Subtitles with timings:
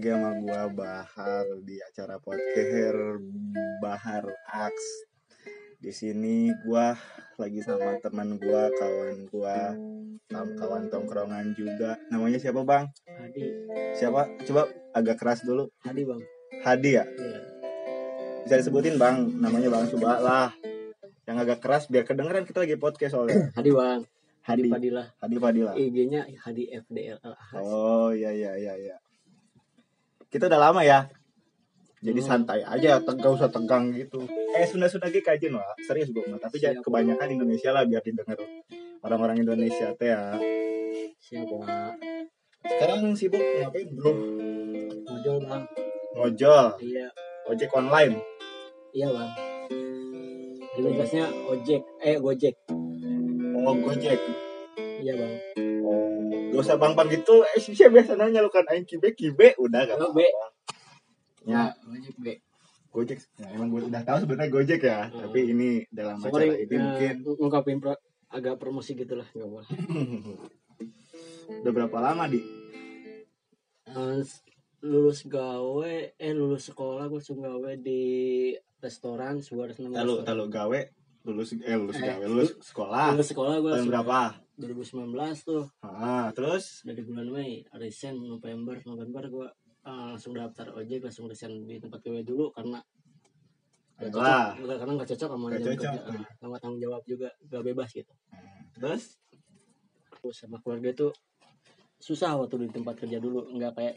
[0.00, 3.20] lagi sama gua Bahar di acara podcast
[3.84, 4.86] Bahar Aks.
[5.76, 6.96] Di sini gua
[7.36, 9.76] lagi sama teman gua, kawan gua,
[10.24, 12.00] tam- kawan tongkrongan juga.
[12.08, 12.88] Namanya siapa, Bang?
[13.12, 13.44] Hadi
[13.92, 14.40] Siapa?
[14.48, 15.68] Coba agak keras dulu.
[15.84, 16.24] Hadi bang
[16.64, 17.04] Hadi ya?
[17.04, 17.40] Iya.
[18.48, 19.36] Bisa disebutin, Bang.
[19.36, 20.48] Namanya Bang Coba lah.
[21.28, 23.52] Yang agak keras biar kedengeran kita lagi podcast soalnya.
[23.60, 24.00] Hadi bang
[24.48, 24.68] Hadi Hadi.
[24.72, 25.72] Fadila Hadi Fadila.
[25.76, 28.96] IG-nya Hadi FDLL Oh iya iya iya iya.
[30.30, 31.10] Kita udah lama ya.
[32.00, 32.28] Jadi Hmm.
[32.30, 34.24] santai aja, teg- gak usah tegang gitu.
[34.52, 36.38] Eh Sunda-Sunda ge kajin wah, serius gue mah.
[36.38, 38.40] Tapi jangan kebanyakan Indonesia lah biar didengar
[39.00, 40.38] orang-orang Indonesia teh ya.
[41.20, 41.60] siapa
[42.62, 44.12] Sekarang sibuk ngapain bro?
[45.10, 45.64] ojol bang
[46.10, 47.06] Ngojol, iya
[47.44, 48.16] ojek online.
[48.90, 49.30] iya bang
[50.70, 52.56] Jadi tugasnya ojek eh gojek
[53.60, 54.16] Oh gojek.
[54.98, 55.34] iya bang
[55.82, 57.34] Oh, gak usah bang bang gitu.
[57.42, 60.14] Eh sih biasa nanya lu kan aing kibe kibe udah gak apa-apa.
[60.14, 60.28] be.
[61.42, 62.26] Ya, gojek B
[62.90, 63.18] gojek.
[63.38, 65.06] Ya, emang gue udah tahu sebenarnya gojek ya.
[65.06, 65.24] Hmm.
[65.24, 69.46] Tapi ini dalam acara sorry ini eh, mungkin ngungkapin pro- agak promosi gitu lah nggak
[69.46, 69.66] boleh
[71.62, 72.38] udah berapa lama di?
[74.22, 74.42] S-
[74.80, 78.02] lulus gawe eh lulus sekolah gue langsung gawe di
[78.78, 80.80] restoran sebuah restoran Tahu tahu gawe
[81.28, 84.18] lulus eh lulus Eh, gawe lulus sekolah lulus sekolah gue tahun berapa
[84.60, 85.64] 2019 tuh.
[85.80, 86.84] Ah terus?
[86.84, 88.76] Dari bulan Mei resign November.
[88.84, 89.48] November gue
[89.80, 92.78] langsung daftar ojek langsung resign di tempat gue dulu karena
[93.96, 94.52] gak cocok.
[94.60, 95.92] Karena gak cocok sama Gak cocok.
[95.92, 96.00] kerja.
[96.04, 98.12] Ah, sama tanggung jawab juga gak bebas gitu.
[98.76, 99.16] Terus?
[100.20, 101.08] Terus sama keluarga itu
[102.00, 103.96] susah waktu di tempat kerja dulu nggak kayak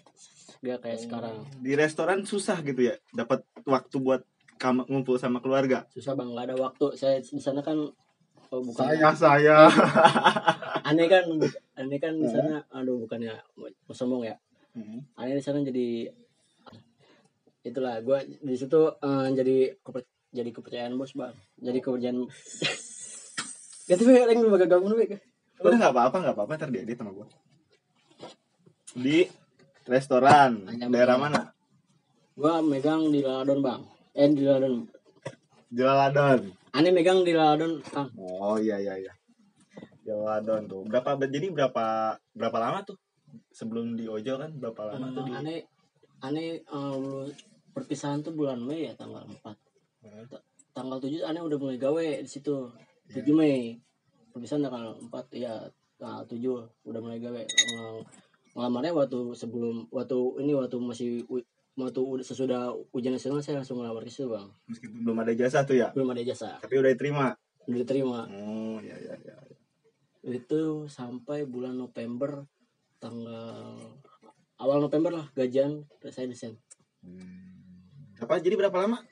[0.59, 1.36] nggak kayak sekarang.
[1.64, 4.27] Di restoran susah gitu ya dapat waktu buat
[4.59, 5.88] kamu ngumpul sama keluarga?
[5.92, 6.31] Susah bang.
[6.31, 6.86] Nggak ada waktu.
[7.00, 7.80] Saya di sana kan
[8.54, 9.58] oh, bukan saya saya.
[10.88, 11.26] Aneh kan
[11.73, 12.62] aneh kan di sana.
[12.70, 14.38] Aduh bukannya mau sombong ya?
[14.73, 15.05] Hmm.
[15.17, 16.10] aneh di sana jadi
[17.61, 21.33] itulah gue di situ eh, jadi keper- jadi kepercayaan bos bang.
[21.58, 22.17] Jadi kepercayaan
[23.83, 25.04] Gak tuh yang lembaga gabung dulu
[25.64, 27.27] udah nggak apa-apa nggak apa-apa ntar diedit sama gua.
[28.94, 29.23] Di
[29.88, 31.42] restoran Hanya daerah mana?
[32.36, 33.82] Gue megang di Ladon bang.
[34.17, 34.89] Eh di Ladon.
[35.72, 39.14] Jaladon aneh megang di Ladon bang oh iya iya iya.
[40.04, 40.84] Jaladon tuh.
[40.84, 41.86] Berapa jadi berapa
[42.30, 43.00] berapa lama tuh?
[43.50, 45.60] Sebelum di ojol kan berapa lama tuh di aneh
[46.20, 47.39] aneh eh, lulus-
[47.72, 49.56] perpisahan tuh bulan Mei ya tanggal 4
[50.04, 50.28] Hmm.
[50.28, 52.67] Ta- tanggal 7 aneh udah mulai gawe di situ.
[53.08, 53.80] 7 Mei.
[54.30, 55.56] Perpisahan tanggal 4 ya
[55.95, 57.39] tanggal 7 udah mulai gawe.
[57.39, 58.04] Ng-
[58.54, 61.23] ngelamarnya waktu sebelum waktu ini waktu masih
[61.73, 62.61] waktu udah sesudah
[62.94, 64.48] ujian nasional saya langsung ngelamar ke situ bang.
[64.70, 65.89] Meskipun belum ada jasa tuh ya?
[65.92, 66.58] Belum ada jasa.
[66.61, 67.26] Tapi udah diterima?
[67.66, 68.20] Udah diterima.
[68.30, 69.36] Oh iya iya iya
[70.23, 72.48] itu sampai bulan November
[72.95, 73.76] tanggal
[74.56, 76.56] awal November lah gajian saya desain
[78.16, 79.04] apa jadi berapa lama?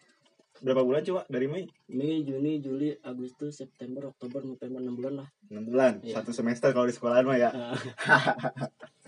[0.64, 1.68] Berapa bulan coba dari Mei?
[1.92, 5.28] Mei Juni Juli Agustus September Oktober November 6 bulan lah.
[5.52, 6.22] 6 bulan Iya.
[6.22, 7.50] satu semester kalau di sekolah mah ya.
[7.52, 7.76] Ah,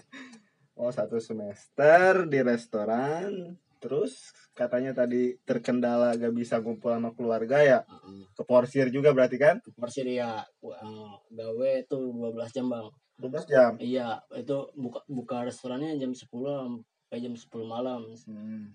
[0.84, 7.80] oh satu semester di restoran terus katanya tadi terkendala gak bisa ngumpul sama keluarga ya?
[7.84, 9.60] Uh, ke porsir juga berarti kan?
[9.76, 12.88] Persir ya uh, gawe itu 12 jam bang.
[13.20, 13.72] 12 jam?
[13.80, 18.08] Iya itu buka buka restorannya jam 10 sampai jam 10 malam.
[18.24, 18.72] Hmm.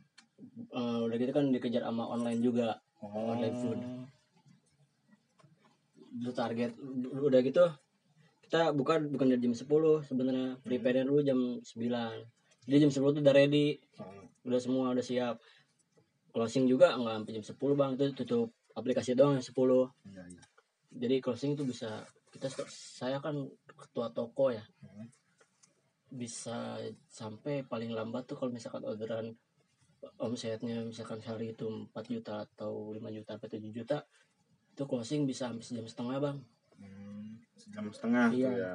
[0.69, 3.35] Eh, udah gitu kan dikejar sama online juga oh.
[3.35, 3.81] Online food.
[6.09, 6.73] itu target
[7.15, 7.69] udah gitu
[8.49, 10.57] kita buka bukan dari jam 10 sebenarnya.
[10.65, 11.69] Prepare dulu jam 9
[12.69, 13.77] jadi jam 10 tuh udah ready.
[13.97, 14.25] Hmm.
[14.49, 15.37] udah semua udah siap.
[16.33, 17.91] Closing juga nggak sampai jam 10 bang.
[17.97, 19.57] Itu tutup aplikasi doang jam 10
[20.09, 20.43] Iya, iya.
[20.93, 24.65] jadi closing itu bisa kita saya kan ketua toko ya.
[24.85, 25.09] Hmm.
[26.09, 29.37] bisa sampai paling lambat tuh kalau misalkan orderan
[30.17, 34.09] omsetnya misalkan sehari itu 4 juta atau 5 juta atau 7 juta
[34.73, 36.39] itu closing bisa sampai sejam setengah bang.
[36.81, 37.08] Hmm,
[37.67, 38.51] jam setengah Iya.
[38.55, 38.73] ya.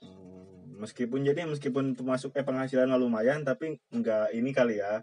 [0.00, 5.02] Hmm, meskipun jadi meskipun masuk eh penghasilan lumayan tapi nggak ini kali ya.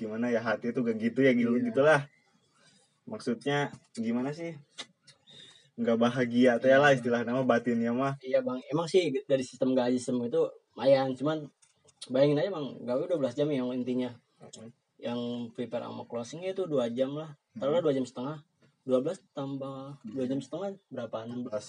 [0.00, 1.64] Gimana ya hati itu gak gitu ya gitu Iya.
[1.68, 2.00] gitulah.
[3.04, 4.56] Maksudnya gimana sih?
[5.76, 8.16] Nggak bahagia teh lah istilah nama batinnya mah.
[8.20, 8.60] Iya bang.
[8.68, 10.40] Emang sih dari sistem gaji sistem itu
[10.72, 11.12] lumayan.
[11.16, 11.48] Cuman
[12.08, 12.66] bayangin aja bang.
[12.84, 14.12] Gawe 12 jam yang intinya.
[15.00, 15.20] Yang
[15.56, 17.32] prepare sama closingnya itu dua jam lah.
[17.56, 18.40] Taruhlah dua jam setengah.
[18.84, 21.66] 12 tambah dua jam setengah berapa 16 pas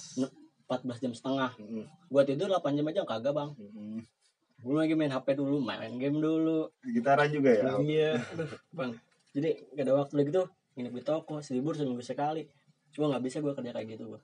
[0.72, 1.52] 14 jam setengah.
[1.60, 3.52] Mm, gua tidur 8 jam aja kagak bang.
[3.60, 4.00] Mm,
[4.64, 6.72] belum lagi main HP dulu main game dulu.
[6.88, 7.64] Gitaran juga ya?
[7.76, 8.12] Iya.
[8.72, 8.96] Bang.
[9.36, 10.48] Jadi gak ada waktu gitu
[10.80, 12.48] nginep di toko selibur seminggu sekali.
[12.96, 14.22] Cuma nggak bisa gua kerja kayak gitu gua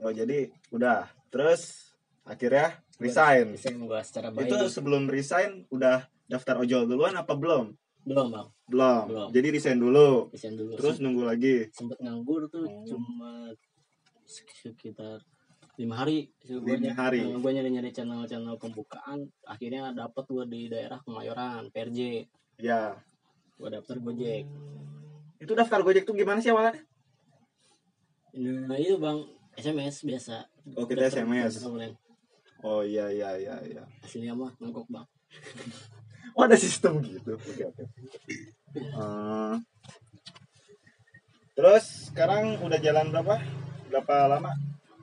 [0.00, 1.10] oh jadi udah.
[1.28, 1.92] Terus
[2.24, 3.52] akhirnya resign.
[3.56, 7.74] resign gua secara baik itu sebelum resign udah daftar ojol duluan apa belum?
[8.00, 8.46] Belum bang.
[8.70, 9.28] Belum, Belum.
[9.34, 10.30] jadi resign dulu.
[10.30, 10.78] Desain dulu.
[10.78, 11.68] Terus nunggu lagi.
[11.74, 12.86] Sempet nganggur tuh Oh.
[12.86, 13.50] cuma
[14.62, 15.20] sekitar
[15.80, 17.24] lima hari Lima hari.
[17.24, 22.28] gue nyari nyari channel channel pembukaan akhirnya dapet gue di daerah Kemayoran PRJ
[22.60, 22.92] ya.
[23.56, 24.44] Gue daftar Gojek.
[25.40, 26.76] Itu daftar gojek tuh gimana sih awalnya?
[28.36, 29.24] Nah itu bang.
[29.56, 30.44] SMS biasa.
[30.76, 31.52] Oh, kita Daftar- SMS.
[31.64, 31.92] daftar
[32.60, 33.82] oh iya iya iya iya.
[34.04, 35.06] Aslinya mah mangkok bang.
[36.36, 37.34] Oh ada sistem gitu.
[37.34, 37.84] Oke oke.
[38.78, 39.54] Eh,
[41.58, 43.34] terus sekarang udah jalan berapa?
[43.90, 44.54] Berapa lama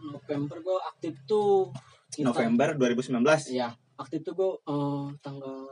[0.08, 1.72] November gue aktif tuh
[2.08, 3.20] kita- November 2019
[3.50, 5.68] Iya, aktif tuh gue eh, tanggal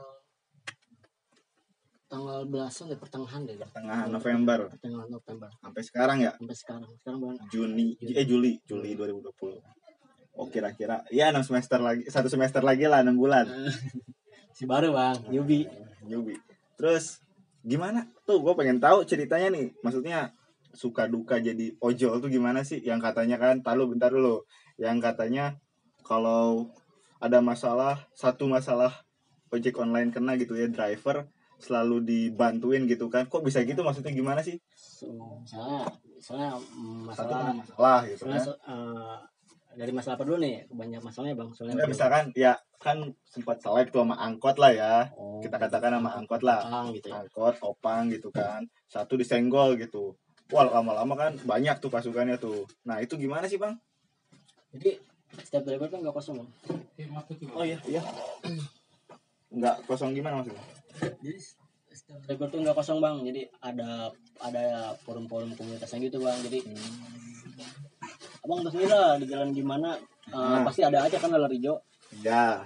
[2.06, 3.58] tanggal belasan deh pertengahan deh.
[3.58, 4.70] Pertengahan November.
[4.70, 5.50] Pertengahan November.
[5.58, 6.32] Sampai sekarang ya?
[6.38, 6.92] Sampai sekarang.
[7.02, 7.98] Sekarang bulan Juni.
[8.00, 8.62] Eh Juli.
[8.64, 9.76] Juli 2020
[10.36, 11.00] oh kira-kira.
[11.10, 13.48] Ya enam semester lagi satu semester lagi lah enam bulan.
[14.56, 15.68] Si baru bang, newbie.
[16.08, 16.40] newbie.
[16.80, 17.20] Terus
[17.60, 18.08] gimana?
[18.24, 19.76] Tuh gue pengen tahu ceritanya nih.
[19.84, 20.32] Maksudnya
[20.76, 22.84] suka duka jadi ojol tuh gimana sih?
[22.84, 24.44] Yang katanya kan tahu bentar dulu.
[24.76, 25.46] Yang katanya
[26.04, 26.70] kalau
[27.24, 28.92] ada masalah satu masalah
[29.50, 33.26] ojek online kena gitu ya driver selalu dibantuin gitu kan.
[33.32, 34.12] Kok bisa gitu maksudnya?
[34.12, 34.60] Gimana sih?
[35.42, 36.50] Misalnya, misalnya
[37.08, 38.46] masalah, masalah gitu misalnya kan.
[38.46, 39.16] so- eh,
[39.76, 40.56] dari masalah apa dulu nih?
[40.72, 41.50] Banyak masalahnya bang.
[41.56, 44.96] Soalnya Enggak, misalkan ya kan sempat selek tuh sama angkot lah ya.
[45.16, 46.44] Oh, kita katakan sama angkot.
[46.44, 46.60] lah.
[46.92, 47.24] Gitu ya.
[47.24, 48.68] angkot opang gitu kan.
[48.92, 50.16] Satu disenggol gitu
[50.54, 52.70] wah lama-lama kan banyak tuh pasukannya tuh.
[52.86, 53.74] Nah itu gimana sih bang?
[54.76, 55.00] Jadi
[55.42, 56.50] setiap driver kan nggak kosong bang.
[57.58, 58.02] oh iya iya.
[59.50, 60.64] Nggak kosong gimana maksudnya
[61.24, 61.40] Jadi
[61.96, 63.18] setiap driver tuh nggak kosong bang.
[63.26, 64.14] Jadi ada
[64.44, 64.66] ada
[65.02, 66.38] forum-forum komunitasnya gitu bang.
[66.46, 66.60] Jadi
[68.46, 69.98] abang tahu sendiri lah di jalan gimana.
[70.30, 70.66] Nah.
[70.66, 71.82] pasti ada aja kan lalar hijau.
[72.22, 72.62] Ya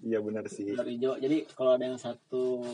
[0.00, 0.72] iya benar sih.
[0.72, 1.20] Lalar hijau.
[1.20, 2.64] Jadi kalau ada yang satu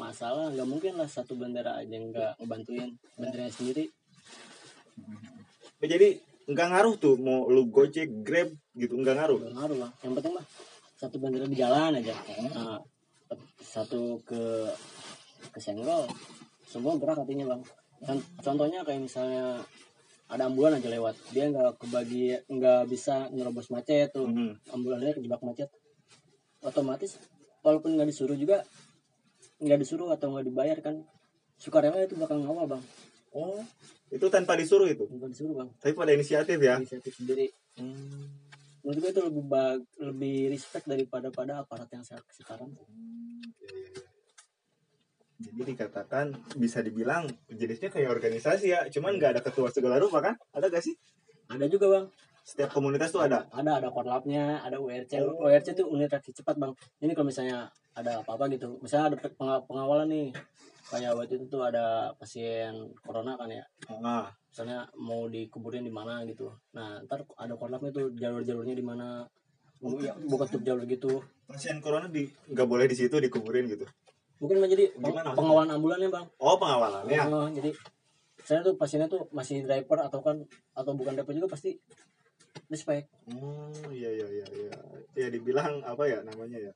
[0.00, 3.92] masalah nggak mungkin lah satu bendera aja nggak ngebantuin benderanya sendiri.
[5.80, 6.16] Oh, jadi
[6.48, 9.38] nggak ngaruh tuh mau lu gojek grab gitu nggak ngaruh?
[9.44, 10.46] Nggak ngaruh bang yang penting mah
[10.96, 12.14] satu bendera di jalan aja.
[12.56, 12.80] Nah,
[13.60, 14.72] satu ke
[15.52, 16.08] ke senggol
[16.64, 17.62] semua gerak artinya bang.
[18.00, 19.60] Con- contohnya kayak misalnya
[20.30, 21.16] ada ambulan aja lewat.
[21.34, 24.28] Dia nggak kebagi nggak bisa nerobos macet tuh.
[24.28, 24.72] Mhm.
[24.72, 25.68] ambulannya kejebak macet.
[26.60, 27.16] Otomatis
[27.64, 28.64] walaupun nggak disuruh juga
[29.60, 31.04] nggak disuruh atau nggak dibayar kan?
[31.60, 32.82] Sukarela itu bakal ngawal bang.
[33.36, 33.60] Oh
[34.10, 35.06] itu tanpa disuruh itu?
[35.06, 35.68] Nggak disuruh bang.
[35.78, 36.80] Tapi pada inisiatif ya?
[36.80, 37.46] Inisiatif sendiri.
[38.80, 42.72] Menurut gue itu lebih bag, lebih respect daripada pada aparat yang se- sekarang.
[45.40, 48.80] Jadi dikatakan bisa dibilang jenisnya kayak organisasi ya.
[48.88, 50.34] Cuman nggak ada ketua segala rupa kan?
[50.56, 50.96] Ada gak sih?
[51.52, 52.06] Ada juga bang
[52.42, 53.46] setiap komunitas tuh ada?
[53.50, 55.44] Ada ada korlapnya ada URC Oh.
[55.44, 56.72] URC itu unit reaksi cepat bang.
[56.98, 57.58] Ini kalau misalnya
[57.92, 60.28] ada apa-apa gitu misalnya ada penga- pengawalan nih.
[60.90, 63.62] Kayak waktu itu tuh ada pasien corona kan ya.
[64.00, 66.50] Ah misalnya mau dikuburin di mana gitu.
[66.72, 69.22] Nah ntar ada korlapnya tuh jalur-jalurnya di mana.
[69.80, 71.24] Ya, bukan tutup jalur gitu.
[71.46, 73.86] Pasien corona di nggak boleh di situ dikuburin gitu?
[74.36, 76.24] Mungkin Bang, jadi peng- Gimana pengawalan ambulannya bang.
[76.36, 77.70] Oh pengawalannya Oh, jadi
[78.40, 80.36] saya tuh pasiennya tuh masih driver atau kan
[80.72, 81.76] atau bukan driver juga pasti
[82.70, 84.74] respect oh iya iya iya iya.
[85.18, 86.72] Ya dibilang apa ya namanya ya?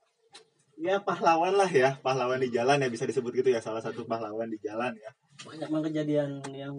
[0.74, 1.94] Ya pahlawan lah ya.
[2.02, 3.62] Pahlawan di jalan ya bisa disebut gitu ya.
[3.62, 5.10] Salah satu pahlawan di jalan ya.
[5.46, 6.74] Banyak banget kejadian yang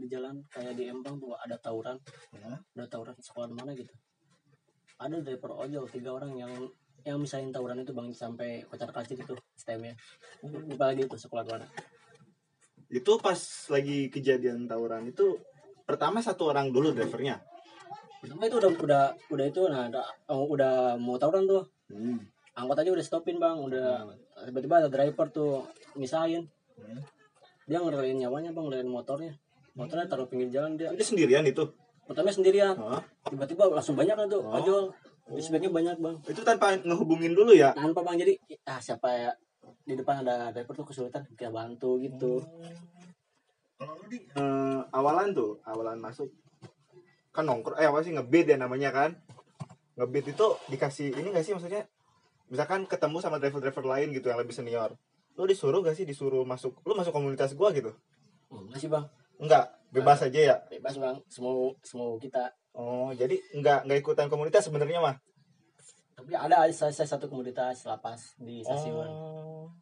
[0.00, 0.40] di jalan.
[0.48, 2.00] Kayak di Empang tuh ada tawuran.
[2.32, 2.56] Ya.
[2.56, 3.92] ada tawuran sekolah mana gitu.
[4.96, 6.52] Ada driver ojol tiga orang yang
[7.00, 9.96] yang misalnya tawuran itu bang sampai kocar kacir itu stemnya
[10.44, 11.64] lupa lagi itu sekolah mana.
[12.92, 13.40] Itu pas
[13.72, 15.40] lagi kejadian tawuran itu
[15.88, 17.40] pertama satu orang dulu drivernya
[18.20, 21.64] pertama itu udah udah udah itu nah ada, oh, udah mau tawuran tuh.
[21.90, 22.20] Hmm.
[22.50, 23.56] angkot aja udah stopin bang.
[23.56, 24.04] Udah
[24.44, 25.64] tiba-tiba ada driver tuh
[25.96, 26.44] misahin
[26.80, 27.00] Hmm.
[27.64, 29.32] dia ngerelain nyawanya bang ngerelain motornya.
[29.72, 31.64] Motornya taruh pinggir jalan dia dia sendirian itu?
[32.04, 32.74] Pertama sendirian.
[32.74, 33.00] Hah?
[33.24, 34.56] tiba-tiba langsung banyak kan tuh Oh.
[34.56, 34.84] ojol.
[35.30, 36.16] Respectnya banyak bang.
[36.26, 37.70] Itu tanpa ngehubungin dulu ya?
[37.70, 38.18] Tanpa bang.
[38.18, 38.34] Jadi
[38.66, 39.30] ah siapa ya
[39.86, 42.42] di depan ada driver tuh kesulitan kita bantu gitu.
[43.76, 46.28] Kalau lu di eh, awalan tuh awalan masuk
[47.40, 49.16] kan nongkrong eh apa sih ngebid ya namanya kan?
[49.96, 51.88] Ngebid itu dikasih ini gak sih maksudnya?
[52.52, 54.92] Misalkan ketemu sama driver-driver lain gitu yang lebih senior.
[55.40, 57.96] Lu disuruh gak sih disuruh masuk lu masuk komunitas gua gitu?
[58.52, 59.08] Oh, masih bang.
[59.40, 60.56] Enggak bebas aja ya?
[60.68, 61.16] Bebas bang.
[61.32, 62.52] Semua semua kita.
[62.76, 65.16] Oh jadi enggak enggak ikutan komunitas sebenarnya mah?
[66.20, 69.08] Tapi ada saya, saya satu komunitas lapas di stasiun.
[69.08, 69.72] Oh.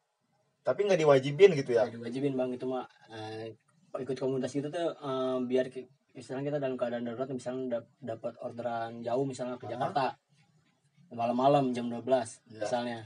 [0.68, 1.88] tapi nggak diwajibin gitu ya?
[1.88, 1.96] Ya.
[1.96, 3.56] diwajibin bang itu mah eh,
[3.96, 5.72] ikut komunitas gitu tuh eh, biar
[6.18, 9.66] misalnya kita dalam keadaan darurat misalnya dap- dapat orderan jauh misalnya ke.
[9.66, 10.18] Jakarta
[11.10, 12.04] malam-malam jam 12
[12.48, 12.60] Ya.
[12.60, 12.98] misalnya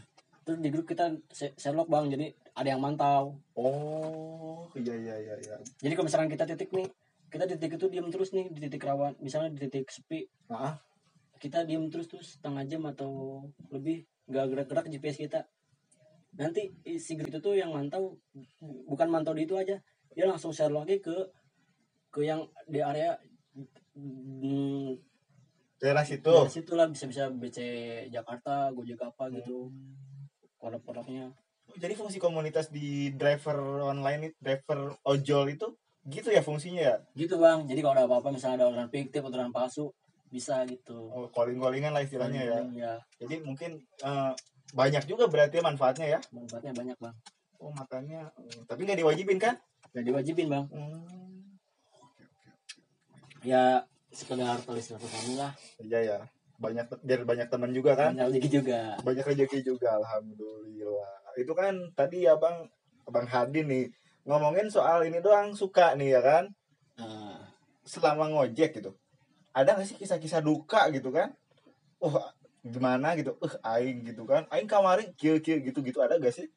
[0.43, 5.55] terus di grup kita Sherlock bang jadi ada yang mantau Oh, iya iya iya iya.
[5.79, 6.89] jadi kalau misalkan kita titik nih
[7.29, 10.75] kita di titik itu diam terus nih di titik rawan misalnya di titik sepi Ah,
[11.39, 15.41] kita diam terus terus setengah jam atau lebih nggak gerak-gerak GPS kita
[16.33, 18.17] nanti si grup itu tuh yang mantau
[18.89, 19.79] bukan mantau di itu aja
[20.11, 21.13] dia langsung share lagi ke
[22.13, 23.17] ke yang di area
[23.97, 25.01] hmm,
[25.77, 26.29] daerah situ.
[26.29, 27.59] dari situ lah bisa bisa BC
[28.09, 29.73] Jakarta Gojek apa gitu
[30.57, 35.71] produk-produknya Oh, Jadi fungsi komunitas di driver online itu, driver ojol itu
[36.05, 36.97] gitu ya fungsinya ya?
[37.15, 39.95] gitu bang jadi kalau ada apa-apa misalnya ada orderan fiktif orderan palsu
[40.27, 42.59] bisa gitu Oh, calling-callingan lah istilahnya ya.
[42.75, 44.33] ya Jadi mungkin eh,
[44.73, 46.21] banyak juga berarti ya manfaatnya ya.
[46.29, 47.15] manfaatnya banyak bang
[47.57, 49.55] Oh, makanya eh, tapi nggak diwajibin kan?
[49.95, 51.32] nggak diwajibin bang Hmm.
[53.43, 53.83] Ya
[54.13, 56.19] sekedar tulis kami lah Iya ya.
[56.63, 58.15] Banyak biar banyak teman juga kan?
[58.15, 61.35] banyak lagi juga Banyak rezeki juga alhamdulillah.
[61.35, 62.71] Itu kan tadi ya Bang
[63.11, 63.85] Bang Hadi nih
[64.23, 66.45] ngomongin soal ini doang suka nih ya kan?
[67.01, 67.43] Ah,
[67.83, 68.95] selama ngojek gitu
[69.53, 71.35] ada gak sih kisah-kisah duka gitu kan
[72.01, 72.17] oh
[72.65, 76.49] gimana gitu eh aing gitu kan aing kemarin kieu kieu gitu gitu ada gak sih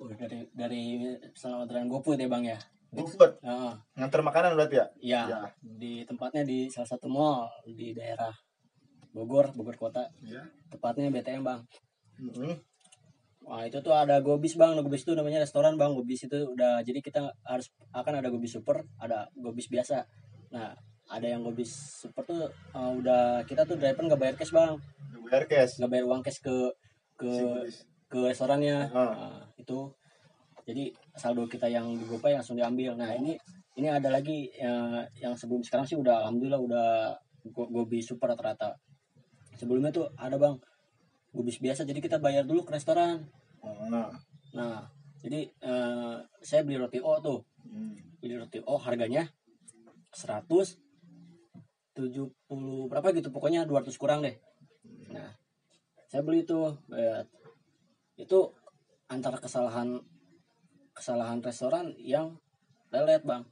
[0.00, 0.82] uh, dari dari
[1.30, 2.58] misalnya orderan GoFood ya bang ya
[2.90, 5.40] Bubet Ah, nganter makanan berarti ya ya Ya.
[5.60, 8.34] di tempatnya di salah satu mall di daerah
[9.10, 10.42] Bogor Bogor kota Iya.
[10.68, 11.60] tepatnya BTM bang
[12.18, 12.52] Mm-mm.
[13.40, 17.00] Wah itu tuh ada gobis bang, gobis itu namanya restoran bang, gobis itu udah jadi
[17.00, 20.04] kita harus akan ada gobis super, ada gobis biasa.
[20.52, 20.76] Nah
[21.08, 24.76] ada yang gobis super tuh uh, udah kita tuh driver nggak bayar cash bang,
[25.10, 26.56] Udah bayar cash nggak bayar uang cash ke
[27.16, 27.30] ke
[27.66, 28.92] si ke restorannya.
[28.92, 29.08] Ah.
[29.08, 29.88] Nah, itu
[30.66, 32.94] jadi saldo kita yang di GoPay langsung diambil.
[32.96, 33.36] Nah ini
[33.78, 36.88] ini ada lagi yang, yang sebelum sekarang sih udah alhamdulillah udah
[37.54, 38.76] go- gobis super rata-rata.
[39.56, 40.56] Sebelumnya tuh ada bang
[41.30, 43.22] gobis biasa, jadi kita bayar dulu ke restoran.
[43.62, 44.10] Ah.
[44.50, 44.82] Nah,
[45.22, 47.92] jadi eh, saya beli roti O tuh, Hmm.
[48.18, 49.28] beli roti O harganya
[50.10, 50.80] 170
[52.90, 54.34] berapa gitu, pokoknya 200 kurang deh.
[55.12, 55.30] Nah,
[56.10, 56.58] saya beli itu,
[56.90, 57.22] eh,
[58.18, 58.38] itu
[59.06, 60.02] antara kesalahan
[61.00, 62.36] kesalahan restoran yang
[62.92, 63.42] lelet bang.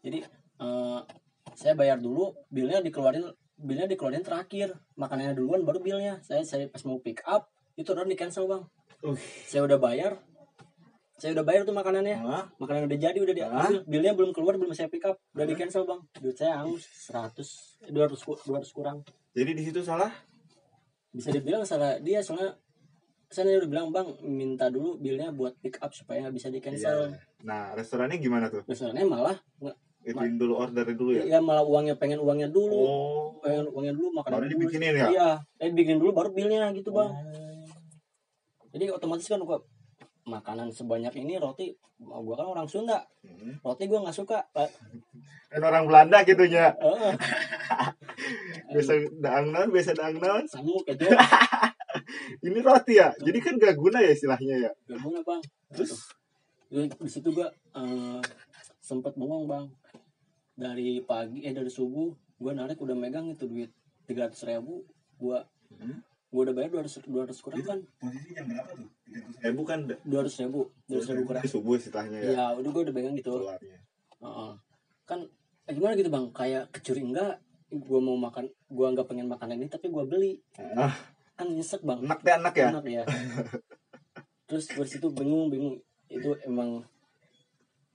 [0.00, 0.22] Jadi
[0.62, 1.00] eh,
[1.52, 3.26] saya bayar dulu, bilnya dikeluarin,
[3.58, 6.22] bilnya dikeluarin terakhir, makanannya duluan baru bilnya.
[6.22, 8.62] Saya saya pas mau pick up itu udah di cancel bang.
[9.02, 9.18] Uh.
[9.44, 10.22] Saya udah bayar,
[11.18, 12.46] saya udah bayar tuh makanannya Ah.
[12.58, 15.86] makanan udah jadi udah diambil bilnya belum keluar belum saya pick up udah di cancel
[15.86, 20.10] bang duit saya hangus 100 eh, 200 ku- 200 kurang jadi di situ salah
[21.10, 22.58] bisa dibilang salah dia soalnya
[23.32, 27.08] saya udah bilang bang minta dulu bilnya buat pick up supaya nggak bisa di cancel.
[27.08, 27.18] Iya.
[27.42, 28.62] nah restorannya gimana tuh?
[28.68, 29.36] Restorannya malah
[30.04, 31.24] ituin dulu order dulu ya?
[31.24, 32.76] Ya malah uangnya pengen uangnya dulu.
[32.76, 33.26] Oh.
[33.40, 34.52] Pengen uangnya dulu makanan baru dulu.
[34.52, 35.08] dibikinin ya?
[35.08, 35.30] Iya
[35.64, 37.10] eh bikin dulu baru bilnya gitu bang.
[37.10, 37.64] Oh.
[38.72, 39.60] jadi otomatis kan gua
[40.22, 43.00] makanan sebanyak ini roti gua kan orang Sunda.
[43.24, 43.58] Hmm.
[43.64, 44.44] roti gua nggak suka
[45.52, 46.76] kan orang Belanda gitunya.
[48.68, 48.92] Biasa
[49.24, 50.44] daang biasa daang naon?
[50.44, 51.08] Samuk itu
[52.40, 53.12] ini roti ya?
[53.16, 54.70] Jadi kan gak guna ya istilahnya ya?
[54.88, 55.42] Gak guna bang.
[55.72, 56.08] Terus?
[56.72, 58.20] Di, di situ gua eh,
[58.80, 59.66] sempet bengong bang.
[60.52, 63.70] Dari pagi eh dari subuh gua narik udah megang itu duit
[64.04, 64.84] tiga ratus ribu.
[65.16, 66.04] Gua Hmm.
[66.28, 68.88] gua udah bayar dua ratus dua ratus kurang kan posisi jam berapa tuh?
[69.40, 69.88] Ribu kan?
[70.04, 71.42] dua ratus ribu dua ratus ribu kurang.
[71.48, 72.32] Subuh istilahnya ya?
[72.36, 73.32] Ya udah gua udah pegang gitu.
[73.40, 73.78] Keluarnya.
[74.20, 74.52] Heeh.
[75.02, 75.18] kan
[75.64, 76.28] eh, gimana gitu bang?
[76.32, 77.40] Kayak kecuri enggak.
[77.72, 80.36] Gua mau makan gua nggak pengen makan ini tapi gua beli.
[80.76, 80.92] Ah
[81.42, 82.00] kan nyesek bang.
[82.06, 82.68] Enak deh enak ya.
[82.70, 83.04] Enak ya.
[84.48, 85.76] Terus gue situ bingung bingung.
[86.06, 86.86] Itu emang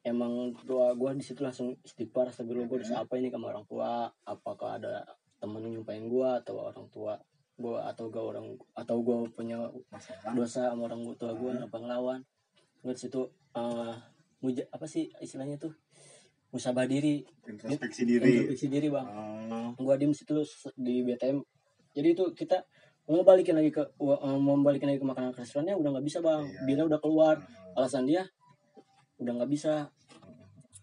[0.04, 4.12] emang doa gue di situ langsung istighfar astagfirullah gue dosa apa ini sama orang tua?
[4.28, 5.08] Apakah ada
[5.40, 7.16] temen yang nyumpain gue atau orang tua
[7.58, 9.58] gue atau gue orang atau gue punya
[9.90, 10.34] masalah.
[10.38, 12.20] dosa sama orang tua gue apa ngelawan?
[12.84, 13.22] Gue di situ
[14.44, 15.74] muja apa sih istilahnya tuh?
[16.52, 17.28] Musabah diri.
[17.44, 18.24] Introspeksi diri.
[18.24, 19.08] Introspeksi diri bang.
[19.08, 19.70] Oh.
[19.84, 20.32] Gua diem situ
[20.80, 21.44] di BTM
[21.98, 22.62] jadi itu kita
[23.08, 26.20] mau balikin lagi ke eh, mau balikin lagi ke makanan ke restorannya udah nggak bisa
[26.20, 26.44] bang.
[26.44, 26.62] Iya.
[26.68, 27.36] bilnya udah keluar.
[27.80, 28.28] Alasan dia
[29.24, 29.88] udah nggak bisa.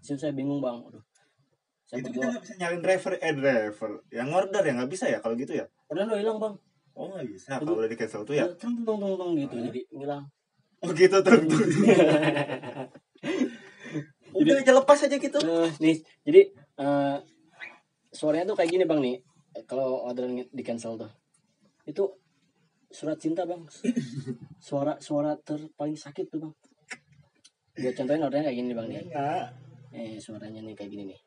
[0.00, 0.80] Situ saya bingung bang.
[0.80, 1.04] Aduh.
[1.84, 3.90] saya itu kita nggak bisa nyalin driver eh driver.
[4.08, 5.68] Yang order ya nggak bisa ya kalau gitu ya?
[5.92, 6.54] Udah udah hilang bang.
[6.96, 7.60] Oh nggak bisa.
[7.60, 8.48] Kalau udah di cancel tuh ya?
[8.56, 9.54] Tung tung tung tung gitu.
[9.60, 9.68] Hmm.
[9.68, 10.24] jadi hilang.
[10.80, 11.32] Oh gitu tuh
[14.34, 15.38] udah aja lepas aja gitu.
[15.44, 16.40] Eh, nih jadi
[16.80, 17.16] eh,
[18.16, 19.16] suaranya tuh kayak gini bang nih.
[19.68, 21.12] Kalau orderan di cancel tuh
[21.84, 22.04] itu
[22.94, 23.62] surat cinta bang.
[24.64, 26.54] Suara suara terpaling sakit tuh bang.
[27.74, 29.02] Gue contohin ordernya kayak gini bang nih.
[29.10, 29.44] Nggak
[29.94, 31.20] eh suaranya nih kayak gini nih.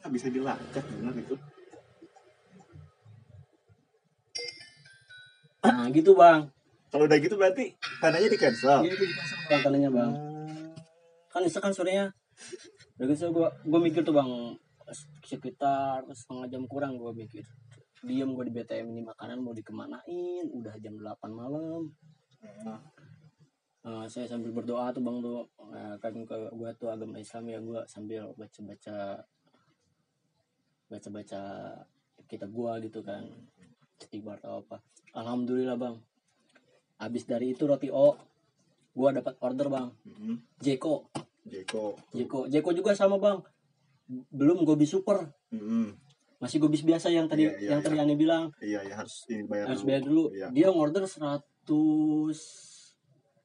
[0.00, 1.36] Nggak bisa dilacak bener itu.
[5.66, 6.48] Nah gitu bang.
[6.88, 9.60] Kalau udah gitu berarti tandanya di cancel Iya, itu dipasang bang.
[9.60, 10.12] Tandanya bang.
[11.28, 12.06] Kan itu kan sorenya.
[12.96, 14.56] Udah gitu gua gua mikir tuh bang
[15.26, 17.44] sekitar setengah jam kurang gua mikir.
[18.04, 20.44] Diem gua di BTM ini makanan mau dikemanain.
[20.52, 21.88] Udah jam 8 malam.
[23.86, 25.46] Eh, saya sambil berdoa tuh bang tuh.
[25.72, 28.96] Eh, kan ke gua tuh agama Islam ya gua sambil baca baca
[30.86, 31.42] baca baca
[32.28, 33.24] kitab gua gitu kan.
[33.96, 34.82] Istighfar atau apa.
[35.16, 35.96] Alhamdulillah bang.
[37.00, 38.12] Habis dari itu roti o
[38.92, 39.88] gua dapat order bang.
[40.04, 40.36] Mm-mm.
[40.60, 41.08] Jeko.
[41.46, 41.96] Jeko.
[42.12, 42.50] Jeko.
[42.50, 43.40] Jeko juga sama bang.
[44.28, 45.32] Belum gobi super.
[45.54, 46.05] Mm-mm.
[46.36, 47.86] Masih gobis biasa yang tadi Iya, iya, yang iya.
[47.86, 48.44] tadi aneh bilang.
[48.60, 49.88] Iya ya harus ini bayar harus dulu.
[49.88, 50.24] bayar dulu.
[50.32, 50.46] Iya.
[50.52, 51.40] dia ngorder 100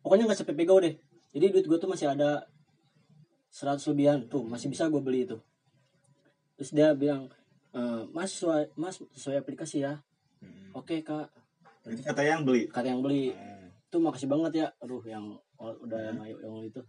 [0.01, 0.95] pokoknya nggak sampai pego deh.
[1.31, 2.43] Jadi duit gue tuh masih ada
[3.49, 4.19] 100 lebihan.
[4.27, 5.39] Tuh masih bisa gue beli itu.
[6.55, 7.31] Terus dia bilang
[7.71, 9.95] "Eh, mas sesuai mas sesuai aplikasi ya.
[10.43, 10.75] Mm-mm.
[10.75, 11.31] oke kak.
[11.87, 12.67] Itu kata yang beli?
[12.67, 13.31] Kata yang beli.
[13.31, 13.59] Mm.
[13.87, 14.67] tuh makasih banget ya.
[14.79, 16.79] Aduh yang udah yang yang itu.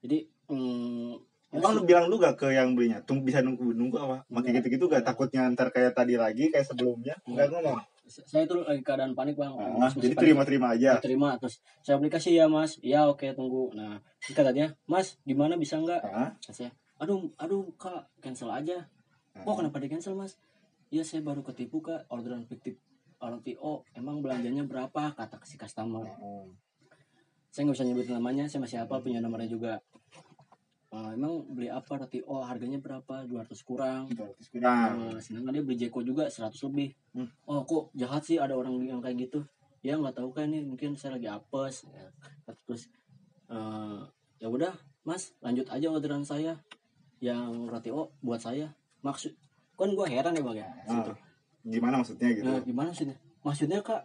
[0.00, 1.12] Jadi mm,
[1.50, 3.02] Emang lu bilang lu gak ke yang belinya?
[3.02, 4.16] Tunggu bisa nunggu nunggu apa?
[4.30, 7.18] Makin gitu-gitu gak takutnya ntar kayak tadi lagi kayak sebelumnya?
[7.26, 7.82] Enggak ngomong.
[8.10, 9.54] saya tuh lagi keadaan panik bang.
[9.54, 10.98] Ah, Mas, jadi terima-terima aja.
[10.98, 12.74] terima terus saya aplikasi ya mas.
[12.82, 13.70] Ya oke tunggu.
[13.70, 15.54] Nah terus katanya mas gimana?
[15.54, 16.02] Bisa nggak?
[16.02, 18.86] Ah, saya aduh aduh kak cancel aja.
[19.30, 20.38] Kok kenapa di cancel mas?
[20.90, 22.10] Ya saya baru ketipu kak.
[22.10, 22.82] Orderan fiktif
[23.22, 25.14] orang TO emang belanjanya berapa?
[25.14, 26.02] kata si customer.
[26.18, 26.50] Oh.
[27.50, 29.82] saya nggak bisa nyebutin namanya saya masih hafal punya nomornya juga
[30.90, 35.14] Eh, emang beli apa roti O harganya berapa 200 kurang 200 kurang.
[35.14, 37.26] Eh, sedangkan dia beli Jeko juga 100 lebih Hmm.
[37.46, 39.42] oh kok jahat sih ada orang yang kayak gitu
[39.82, 42.06] ya nggak tahu kan ini mungkin saya lagi apes ya.
[42.66, 42.86] terus
[43.50, 43.98] eh,
[44.38, 44.70] ya udah
[45.02, 46.58] mas lanjut aja orderan saya
[47.18, 48.70] yang roti O buat saya
[49.02, 49.34] maksud
[49.74, 51.10] kan gua heran ya bang ya situ.
[51.14, 51.18] Ah,
[51.66, 52.46] gimana maksudnya gitu?
[52.46, 54.02] Nah, gimana maksudnya maksudnya kak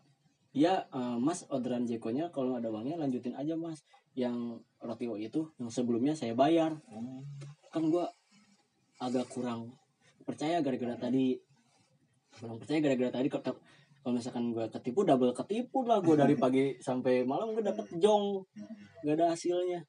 [0.53, 3.81] ya eh, mas orderan Jekonya kalau ada uangnya lanjutin aja mas
[4.15, 6.79] yang roti O itu yang sebelumnya saya bayar.
[6.89, 7.21] Oh.
[7.69, 8.07] kan gua
[9.03, 9.75] agak kurang
[10.23, 11.35] percaya gara-gara tadi.
[12.39, 13.59] Kurang percaya gara-gara tadi kalau
[13.99, 18.47] kalau misalkan gua ketipu double ketipu lah gua dari pagi sampai malam gua dapet jong.
[19.03, 19.83] Gak ada hasilnya.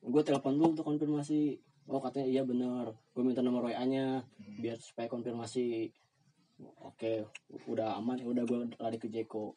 [0.00, 1.60] Gue telepon dulu untuk konfirmasi.
[1.90, 2.96] Oh katanya iya bener.
[3.12, 4.24] Gue minta nomor WA nya
[4.60, 5.92] biar supaya konfirmasi.
[6.80, 7.26] Oke
[7.68, 9.52] udah aman ya udah gue lari ke Jeko.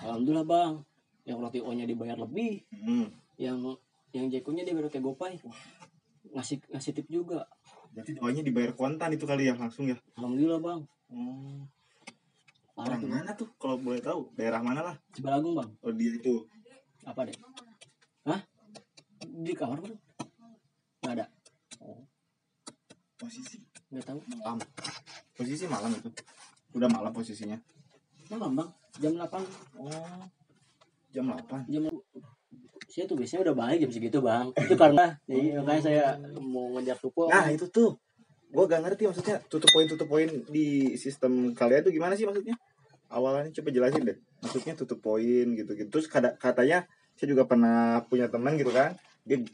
[0.00, 0.74] Alhamdulillah bang
[1.28, 3.12] yang roti O nya dibayar lebih Hmm.
[3.36, 3.60] yang
[4.10, 5.36] yang Jeko nya dia baru kayak gopay
[6.30, 7.44] ngasih ngasih tip juga
[7.88, 9.96] Berarti doanya dibayar kontan itu kali ya langsung ya?
[10.14, 11.64] alhamdulillah bang Oh.
[12.74, 14.28] parah Orang tuh mana tuh kalau boleh tahu?
[14.34, 14.96] Daerah mana lah?
[15.10, 16.44] Cibalagung bang Oh dia itu.
[17.02, 17.36] apa deh
[18.24, 18.40] Hah
[19.20, 19.96] di kamar bang
[20.98, 21.24] nggak ada
[23.18, 23.56] Posisi
[23.88, 24.56] nggak tahu malam.
[25.32, 26.10] Posisi malam itu.
[26.70, 27.56] Udah malam posisinya.
[28.28, 29.42] malam bang jam 8
[29.74, 30.22] Oh.
[31.12, 31.68] Jam 8.
[31.68, 31.82] jam
[32.88, 34.48] saya tuh biasanya udah balik jam segitu bang.
[34.56, 36.04] Itu karena jadi makanya saya
[36.40, 37.28] mau ngejar tupo.
[37.28, 38.00] Nah itu tuh.
[38.48, 42.56] Gue gak ngerti maksudnya tutup poin tutup poin di sistem kalian tuh gimana sih maksudnya?
[43.12, 44.16] Awalnya coba jelasin deh.
[44.40, 48.96] Maksudnya tutup poin gitu gitu terus kada, katanya saya juga pernah punya teman gitu kan.
[49.28, 49.44] Dia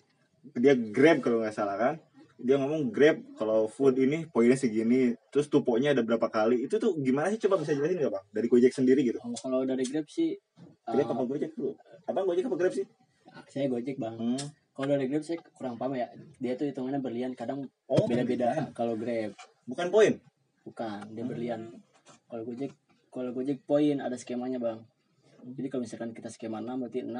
[0.55, 1.95] dia grab kalau nggak salah kan
[2.35, 6.67] dia ngomong grab kalau food ini poinnya segini terus tuponya ada berapa kali.
[6.67, 7.39] Itu tuh gimana sih?
[7.39, 8.25] Coba bisa jelasin nggak bang?
[8.35, 9.19] Dari gojek sendiri gitu.
[9.23, 10.35] Kalau, kalau dari grab sih
[10.85, 11.73] grab eh, apa gojek dulu
[12.05, 12.87] apa gojek apa grab sih?
[13.51, 14.17] Saya gojek bang.
[14.19, 14.45] Hmm.
[14.75, 16.11] kalau dari grab saya kurang paham ya.
[16.43, 19.39] Dia tuh hitungannya berlian kadang oh beda-beda kalau grab.
[19.71, 20.19] Bukan poin?
[20.67, 21.71] Bukan dia berlian.
[22.27, 22.75] Kalau gojek
[23.15, 24.83] kalau gojek poin ada skemanya bang.
[25.45, 27.15] Jadi kalau misalkan kita skema 6 berarti 6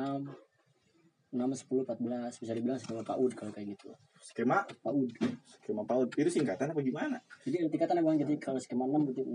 [1.35, 3.91] 6 10 14 bisa dibilang skema PAUD kalau kayak gitu.
[4.23, 4.63] Skema?
[4.87, 5.11] PAUD
[5.59, 7.19] skema paut itu singkatan apa gimana?
[7.43, 9.35] Jadi tingkatan ya bang jadi kalau skema 6 berarti 6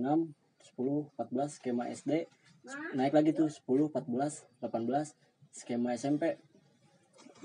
[0.79, 2.11] 10 14 skema SD
[2.95, 5.11] naik lagi tuh 10 14 18
[5.51, 6.39] skema SMP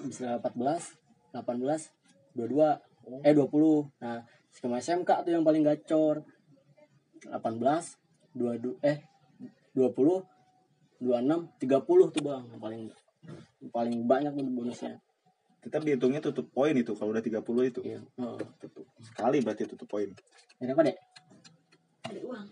[0.06, 4.22] bisa 14 18 22 eh 20 nah
[4.54, 6.22] skema SMK tuh yang paling gacor.
[7.26, 8.98] 18 22 eh
[9.74, 10.22] 20
[11.02, 12.82] 26 30 tuh bang yang paling
[13.70, 15.00] paling banyak tuh bonusnya.
[15.64, 17.40] Tetap dihitungnya tutup poin itu kalau udah 30
[17.72, 17.80] itu.
[17.80, 18.00] Iya.
[18.20, 18.36] Oh.
[18.60, 18.84] tutup.
[19.00, 20.12] Sekali berarti tutup poin.
[20.60, 20.96] Ini apa dek?
[22.04, 22.46] Ada uang.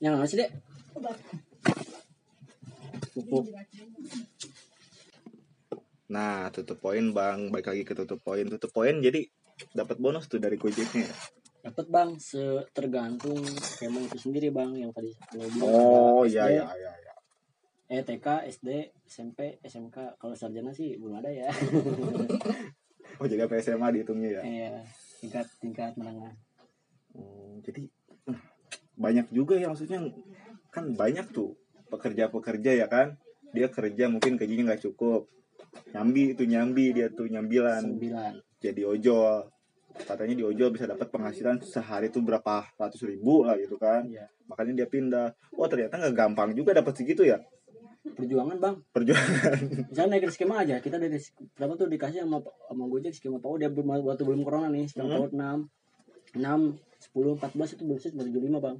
[0.00, 0.50] Yang mana sih dek?
[3.10, 3.44] Pupuk
[6.10, 7.54] nah tutup poin bang.
[7.54, 8.42] Baik lagi ke tutup poin.
[8.42, 9.22] Tutup poin jadi
[9.70, 11.06] dapat bonus tuh dari gojeknya.
[11.06, 11.14] Ya?
[11.60, 12.40] dapat bang se
[12.72, 15.12] tergantung skema itu sendiri bang yang tadi.
[15.60, 16.79] Oh ada iya iya iya iya.
[17.90, 18.68] Eh TK SD
[19.02, 21.50] SMP SMK kalau sarjana sih belum ada ya.
[23.18, 24.42] Oh jadi apa SMA dihitungnya ya?
[24.46, 24.72] Iya
[25.20, 26.32] tingkat tingkat menengah.
[27.12, 27.84] Oh, jadi
[28.24, 28.40] hmm,
[28.96, 30.00] banyak juga ya maksudnya
[30.72, 31.58] kan banyak tuh
[31.92, 33.20] pekerja-pekerja ya kan?
[33.52, 35.28] Dia kerja mungkin gajinya nggak cukup.
[35.92, 37.82] Nyambi itu nyambi dia tuh nyambilan.
[37.98, 38.32] Sembilan.
[38.62, 39.50] Jadi ojol.
[40.00, 44.06] Katanya di ojol bisa dapat penghasilan sehari tuh berapa ratus ribu lah gitu kan?
[44.06, 44.30] Iya.
[44.48, 45.28] makanya dia pindah.
[45.60, 47.42] Oh ternyata nggak gampang juga dapat segitu ya
[48.14, 48.76] perjuangan bang.
[48.90, 49.56] Perjuangan.
[49.90, 51.18] Misalnya naik skema aja kita dari
[51.54, 55.06] berapa tuh dikasih sama sama Gojek skema PAU dia belum waktu belum corona nih skema
[55.08, 55.16] Hmm.
[55.16, 55.58] PAU enam
[56.34, 56.60] enam
[56.98, 58.76] sepuluh empat belas itu bonusnya cuma tujuh lima bang.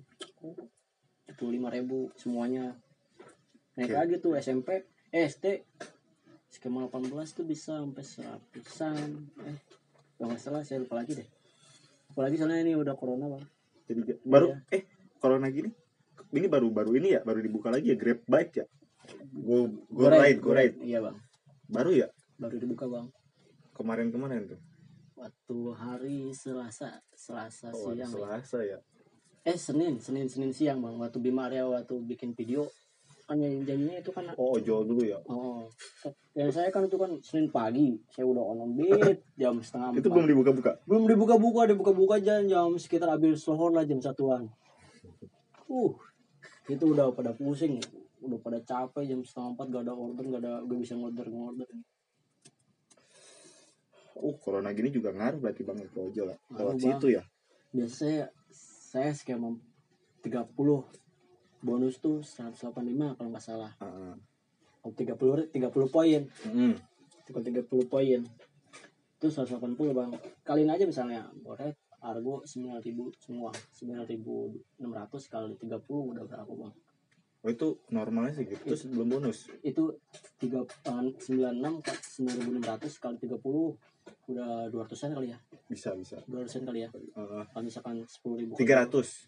[1.26, 2.74] Tujuh lima ribu semuanya.
[3.74, 3.96] Naik Oke.
[3.96, 4.68] lagi tuh SMP
[5.10, 5.62] eh, SD
[6.50, 9.08] skema 18 tuh bisa sampai seratusan
[9.46, 9.58] eh
[10.18, 11.28] kalau nggak salah saya lupa lagi deh.
[12.10, 13.44] Apalagi soalnya ini udah corona bang.
[13.86, 14.74] Jadi baru Iya.
[14.74, 14.82] eh
[15.16, 15.70] corona gini?
[16.30, 18.66] Ini baru baru ini ya baru dibuka lagi ya grab bike ya
[19.32, 20.76] go go ride go ride.
[20.80, 21.16] Iya bang.
[21.70, 22.08] Baru ya?
[22.36, 23.06] Baru dibuka bang.
[23.74, 24.60] Kemarin kemarin tuh?
[25.16, 28.78] Waktu hari Selasa Selasa oh siang selasa ya?
[29.44, 30.96] Eh Senin Senin Senin siang bang.
[30.96, 32.68] Waktu Bima Arya waktu bikin video.
[33.30, 35.18] Kan yang janjinya itu kan oh ojol dulu ya?
[35.30, 35.70] Oh
[36.34, 37.94] yang saya kan itu kan Senin pagi.
[38.10, 42.42] Saya udah on beat jam setengah itu belum dibuka buka belum dibuka-buka dibuka-buka aja.
[42.42, 44.50] Jam sekitar habis sohor lah jam satuan.
[45.70, 45.94] Uh
[46.70, 47.82] itu udah pada pusing
[48.20, 51.68] udah pada capek jam setengah empat gak ada order gak ada gak bisa ngorder ngorder
[54.20, 57.22] oh corona gini juga ngaruh berarti bang ojol ya lewat Ngaruh, situ ya?
[57.72, 58.28] Biasa
[58.90, 59.54] saya skema
[60.20, 60.52] 30
[61.64, 63.72] bonus tuh 185 kalau nggak salah.
[63.80, 64.14] Heeh.
[64.84, 66.20] Oh, 30 30 poin.
[66.50, 66.74] Mm.
[67.30, 68.20] Kalau 30 poin
[69.20, 70.10] itu 180 bang.
[70.42, 72.80] Kaliin aja misalnya boret argo 9000
[73.20, 76.72] semua 9600 kali 30 udah berapa bang
[77.40, 79.48] oh itu normalnya sih gitu terus belum bonus?
[79.64, 79.96] itu
[80.44, 80.64] 3 eh,
[81.16, 81.80] 96
[82.20, 83.40] 9600 kali 30
[84.30, 85.38] udah 200an kali ya?
[85.66, 86.22] Bisa bisa.
[86.28, 86.88] 200an kali ya?
[86.92, 87.42] Heeh.
[87.50, 89.26] kalau misalkan 10.000 tiga ratus.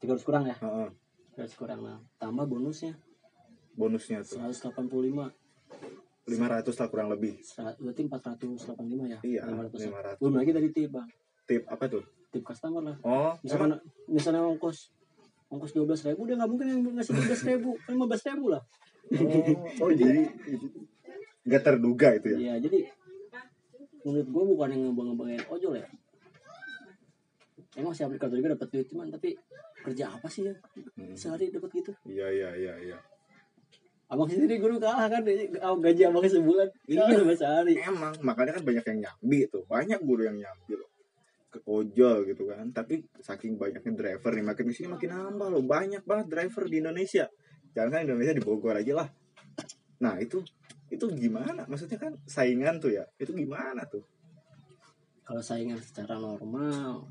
[0.00, 0.56] 300 kurang ya?
[0.56, 0.88] Heeh.
[1.36, 2.96] 300 kurang nah tambah bonusnya.
[3.78, 4.40] Bonusnya tuh.
[4.42, 4.74] 185
[6.28, 6.46] lima.
[6.48, 7.40] ratus lah kurang lebih.
[7.80, 9.18] Berarti 485 ya?
[9.24, 10.20] Iya 500 lima ratus.
[10.20, 11.08] Belum lagi dari tip bang.
[11.48, 12.04] Tip apa tuh?
[12.28, 12.96] Tip customer lah.
[13.04, 13.70] Oh emang misalkan
[14.08, 14.92] misalnya ongkos
[15.48, 18.46] ongkos dua belas ribu dia nggak mungkin yang ngasih dua belas ribu lima belas ribu
[18.52, 18.62] lah.
[19.08, 20.22] Oh, oh jadi
[21.48, 22.38] nggak terduga itu ya?
[22.38, 22.78] Iya jadi
[24.04, 25.86] menurut gue bukan yang ngebang ngebangin ojol ya.
[27.76, 29.36] Emang si aplikator juga dapat duit cuman tapi
[29.84, 30.54] kerja apa sih ya?
[31.00, 31.16] Hmm.
[31.16, 31.92] sehari dapat gitu.
[32.04, 32.98] Iya iya iya iya.
[34.08, 36.68] Abang sendiri guru kalah kan gaji abang sebulan.
[36.84, 37.80] Iya sehari?
[37.80, 39.64] Emang makanya kan banyak yang nyambi tuh.
[39.64, 40.88] Banyak guru yang nyambi loh
[41.48, 42.68] ke ojol gitu kan.
[42.70, 45.64] Tapi saking banyaknya driver nih makin ke sini makin nambah loh.
[45.64, 47.26] Banyak banget driver di Indonesia.
[47.72, 49.08] Jangan kan Indonesia di Bogor aja lah.
[50.04, 50.44] Nah itu
[50.88, 51.64] itu gimana?
[51.68, 53.04] Maksudnya kan saingan tuh ya.
[53.16, 54.04] Itu gimana tuh?
[55.24, 57.04] Kalau saingan secara normal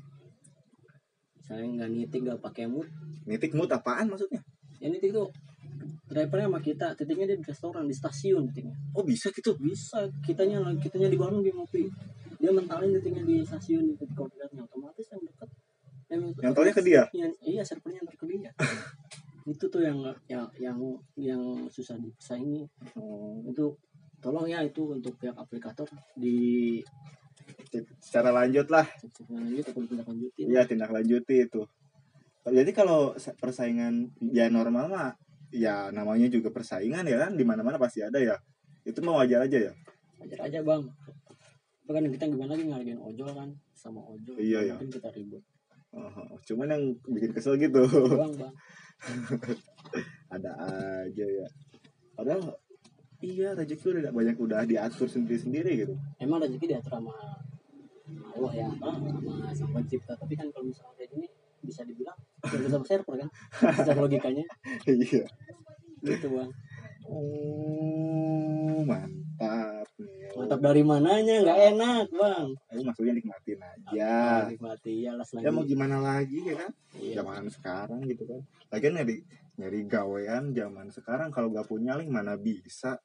[1.42, 2.86] saya nggak nitik nggak pakai mood.
[3.26, 4.42] Nitik mood apaan maksudnya?
[4.78, 5.30] Ya nitik tuh
[6.06, 6.94] drivernya sama kita.
[6.94, 8.76] Titiknya dia di restoran di stasiun titiknya.
[8.94, 9.58] Oh bisa gitu?
[9.58, 10.06] Bisa.
[10.22, 11.88] Kitanya kitanya di warung di ngopi
[12.38, 15.48] dia mentalin titiknya di stasiun di koordinatnya otomatis yang dekat
[16.08, 17.02] yang, Yang taunya ke dia?
[17.12, 18.50] Yang- iya servernya ntar ke dia
[19.52, 19.98] itu tuh yang
[20.28, 20.78] yang yang
[21.16, 23.74] yang susah disaingi Oh, itu
[24.20, 26.78] tolong ya itu untuk pihak aplikator di
[28.00, 28.84] secara lanjut lah
[29.28, 31.62] lanjut atau tindak Iya tindak lanjuti itu.
[32.48, 35.08] Jadi kalau sa- persaingan ya normal mah
[35.52, 38.36] ya namanya juga persaingan ya kan di mana-mana pasti ada ya.
[38.84, 39.72] Itu mah wajar aja ya.
[40.18, 40.82] ajar aja bang
[41.90, 44.74] kan kita gimana lagi ngargain ojol kan sama ojol Iya, iya.
[44.74, 45.42] mungkin kita ribut
[45.88, 46.12] Oh,
[46.44, 47.80] cuman yang bikin kesel gitu
[48.12, 48.54] bang bang
[50.34, 50.50] ada
[51.00, 51.46] aja ya.
[52.12, 52.60] Padahal
[53.18, 55.94] iya rezeki udah banyak udah diatur sendiri-sendiri gitu.
[56.18, 57.14] emang rezeki diatur sama
[58.30, 59.08] Allah ya sama
[59.56, 61.26] sang pencipta tapi kan kalau misalnya kayak gini
[61.58, 63.28] bisa dibilang kerja sama server kan
[63.74, 64.44] secara logikanya
[64.84, 65.24] Iya.
[66.04, 66.50] gitu bang
[67.08, 69.08] Oh, mantap.
[70.38, 70.58] Mantap.
[70.62, 71.34] Dari mananya?
[71.42, 72.46] Nggak enak bang.
[72.70, 74.06] Aku maksudnya nikmatin aja.
[74.06, 74.94] Ah, nikmati.
[75.04, 76.72] Ya lah Ya mau gimana lagi ya kan?
[76.96, 77.14] iya.
[77.20, 78.40] zaman sekarang gitu kan.
[78.70, 79.16] Lagian nyari
[79.58, 81.28] nyari gawean zaman sekarang.
[81.34, 83.02] Kalau gak punya link mana bisa?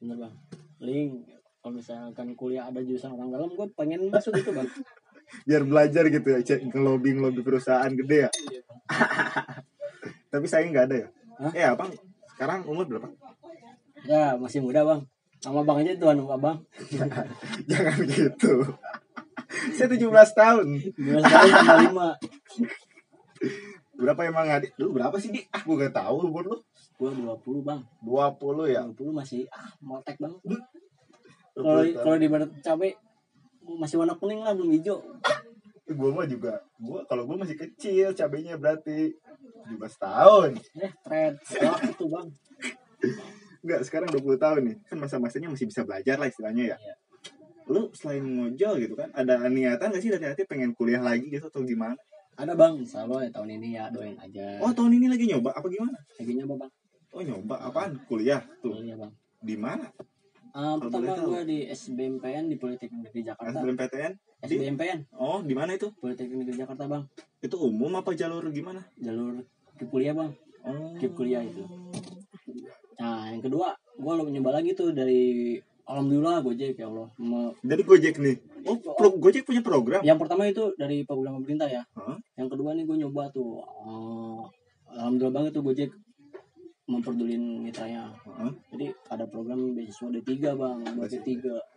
[0.00, 0.34] Bener bang.
[0.80, 1.28] Link
[1.60, 4.66] kalau misalkan kuliah ada jurusan orang dalam gue pengen masuk itu bang.
[5.46, 8.30] Biar belajar gitu ya cek ngelobi ngelobi perusahaan gede ya.
[8.50, 8.80] Iya, Bang.
[10.32, 11.08] tapi saya nggak ada ya?
[11.38, 11.52] Hah?
[11.54, 11.90] eh abang
[12.34, 13.08] sekarang umur berapa?
[14.08, 15.04] Ya masih muda bang
[15.40, 16.60] sama bang aja tuan abang
[17.70, 18.76] jangan gitu.
[19.74, 20.04] Saya 17
[20.36, 20.66] tahun.
[20.94, 22.08] Dua tahun sama lima.
[23.96, 24.76] Berapa emang adik?
[24.76, 26.56] Lu berapa sih di ah gue gak tahu umur lu.
[27.00, 27.80] Dua puluh bang.
[28.04, 28.84] 20 ya?
[28.84, 30.60] Dua puluh masih ah motek bang 20
[31.60, 32.96] kalau kalau di barat cabe
[33.64, 35.02] masih warna kuning lah belum hijau.
[35.90, 39.16] Gue mah juga gua kalau gue masih kecil cabenya berarti
[39.72, 40.50] 17 tahun.
[40.78, 42.28] Eh trend Wah, itu bang
[43.60, 44.76] Enggak, sekarang 20 tahun nih.
[44.84, 46.76] Kan masa-masanya masih bisa belajar lah istilahnya ya.
[46.76, 46.94] Iya.
[47.66, 51.46] Lu selain ngojol gitu kan, ada niatan gak sih dari hati pengen kuliah lagi gitu
[51.46, 51.94] atau gimana?
[52.32, 55.68] ada bang Allah ya tahun ini ya doain aja Oh, tahun ini lagi nyoba apa
[55.68, 55.92] gimana?
[56.16, 56.72] lagi nyoba bang
[57.12, 58.00] Oh, nyoba apaan?
[58.08, 58.80] Kuliah tuh.
[58.80, 59.84] iya bang Di mana?
[60.50, 64.12] Ah, Kalau pertama gue di SBMPN di Politeknik Negeri Jakarta SBMPTN?
[64.40, 65.92] Di- SBMPN Oh, di mana itu?
[65.92, 67.04] Politeknik Negeri Jakarta bang
[67.38, 68.88] Itu umum apa jalur gimana?
[68.96, 69.44] jalur
[69.76, 70.96] ke kuliah bang Oh.
[70.96, 71.60] Kip kuliah itu.
[73.00, 77.08] Nah yang kedua gue lo nyoba lagi tuh dari alhamdulillah Gojek ya Allah.
[77.18, 78.36] Me- Dari Gojek nih.
[78.62, 80.00] Oh, pro- Gojek punya program.
[80.00, 81.82] yang pertama itu dari program pemerintah ya.
[81.92, 82.14] Hah?
[82.36, 84.40] yang kedua nih gue nyoba tuh eh,
[84.92, 85.90] alhamdulillah banget tuh Gojek
[86.86, 88.10] memperdulin mitranya.
[88.24, 88.52] Hah?
[88.70, 90.78] jadi ada program beasiswa D3 bang.
[90.94, 91.30] Buat D3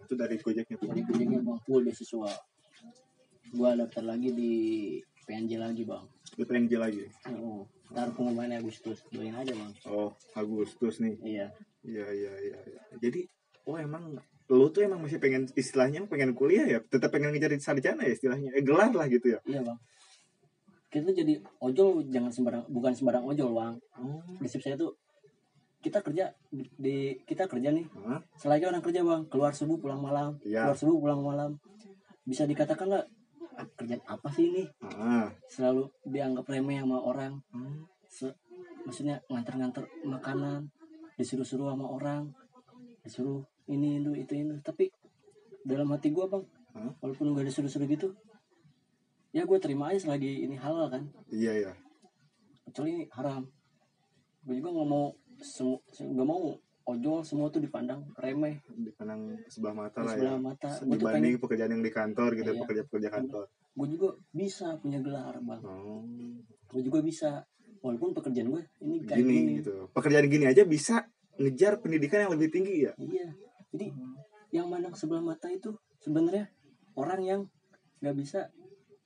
[0.03, 1.57] Itu dari Gojeknya dari Gojeknya bang.
[1.63, 2.29] Full beasiswa.
[3.49, 4.53] Gue daftar lagi di
[5.23, 6.03] PNJ lagi bang.
[6.33, 7.01] Di PNJ lagi.
[7.37, 9.05] oh, ntar pengumumannya Agustus.
[9.13, 9.71] Doain aja bang.
[9.85, 11.15] Oh, Agustus nih.
[11.21, 11.47] iya.
[11.83, 12.59] Iya, iya, iya.
[12.63, 12.81] iya.
[12.97, 13.27] Jadi,
[13.67, 14.17] oh emang
[14.51, 16.79] lu tuh emang masih pengen istilahnya pengen kuliah ya?
[16.83, 18.49] Tetap pengen ngejar sarjana ya istilahnya?
[18.55, 19.39] Eh, gelar lah gitu ya?
[19.47, 19.79] Iya bang.
[20.93, 23.75] Kita jadi ojol jangan sembarang bukan sembarang ojol bang.
[23.97, 24.93] Oh prinsip saya tuh
[25.83, 27.83] kita kerja di, kita kerja nih.
[28.07, 28.23] Hah?
[28.39, 30.37] selagi orang kerja bang keluar subuh pulang malam.
[30.45, 30.69] Iya.
[30.69, 31.51] keluar subuh pulang malam.
[32.23, 33.11] Bisa dikatakan nggak "Ah,
[33.77, 34.63] kerjaan apa sih ini?
[34.83, 35.29] Ah.
[35.49, 37.33] Selalu dianggap remeh sama orang.
[37.53, 37.85] Hmm.
[38.09, 38.37] Se-
[38.83, 40.67] maksudnya nganter-nganter makanan
[41.15, 42.35] disuruh-suruh sama orang
[43.05, 44.91] disuruh ini itu itu ini tapi
[45.63, 46.43] dalam hati gua bang
[46.75, 46.91] Hah?
[46.99, 48.11] walaupun gak disuruh-suruh gitu
[49.31, 51.09] ya gue terima aja selagi ini halal kan?
[51.31, 51.73] Iya ya
[52.69, 53.45] kecuali ini haram.
[54.45, 55.05] Gue juga nggak mau
[55.99, 58.59] nggak mau ojol semua tuh dipandang remeh.
[58.67, 60.27] Dipandang sebelah mata lah ya.
[60.27, 60.69] sebelah mata.
[60.69, 62.59] Gue tuh dibanding pengen pekerjaan yang di kantor gitu Iya.
[62.61, 63.45] pekerja-pekerja kantor.
[63.73, 65.61] gue juga bisa punya gelar bang.
[65.63, 66.05] Oh.
[66.69, 67.41] Gue juga bisa.
[67.83, 69.91] Walaupun pekerjaan gue ini kayak gini gini, gitu.
[69.91, 71.03] Pekerjaan gini aja bisa
[71.35, 72.93] ngejar pendidikan yang lebih tinggi ya?
[72.95, 73.27] Iya.
[73.71, 73.87] Jadi
[74.51, 76.47] yang mandang sebelah mata itu sebenarnya
[76.93, 77.41] orang yang
[77.99, 78.47] nggak bisa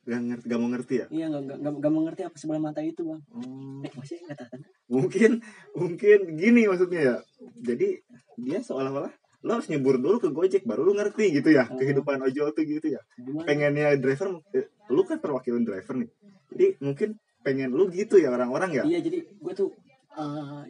[0.03, 1.05] gak ngerti gak mau ngerti ya?
[1.09, 3.21] Iya nggak nggak nggak- nggak mengerti apa sebelah mata itu bang.
[3.33, 3.81] Oh.
[3.81, 4.45] eh masih kata
[4.87, 5.31] mungkin
[5.73, 7.15] mungkin gini maksudnya ya
[7.59, 7.87] jadi
[8.35, 11.77] dia seolah-olah lo harus nyebur dulu ke Gojek baru lu ngerti gitu ya Oh.
[11.77, 13.01] kehidupan ojol tuh gitu ya.
[13.15, 13.45] Gimana?
[13.45, 16.09] Pengennya driver eh, lu kan perwakilan driver nih.
[16.51, 17.09] Jadi mungkin
[17.41, 18.83] pengen lu gitu ya orang-orang ya?
[18.83, 19.69] Iya jadi gue tuh
[20.11, 20.63] eh,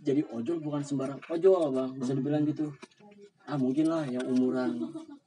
[0.00, 1.90] jadi ojol bukan sembarang ojol bang.
[1.94, 2.72] Bisa dibilang gitu.
[3.44, 4.72] Ah mungkin lah yang umuran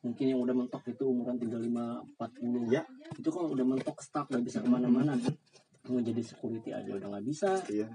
[0.01, 2.82] mungkin yang udah mentok itu umuran 35 40 Ya.
[3.13, 5.13] itu kalau udah mentok stuck gak bisa ke mana-mana.
[5.86, 7.62] Mau jadi security aja udah nggak bisa.
[7.69, 7.93] Iya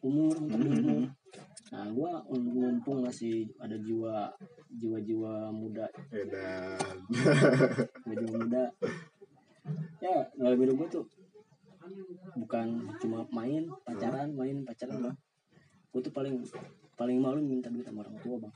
[0.00, 0.80] umur di Mhm.
[0.84, 1.08] umur
[1.70, 4.26] nah gue mumpung masih ada jiwa
[4.74, 5.86] jiwa-jiwa muda.
[6.10, 6.98] Edan
[8.10, 8.64] jiwa muda.
[10.02, 11.06] Ya dalam hidup gue tuh
[12.34, 14.98] bukan cuma main pacaran main pacaran.
[14.98, 15.16] Bang
[15.94, 16.42] gue tuh paling
[16.98, 18.54] paling malu minta duit sama orang tua bang.